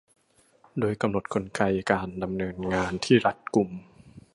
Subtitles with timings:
[0.79, 3.69] โดยกำหนดกลไกการดำเนินงานที่รัดกุม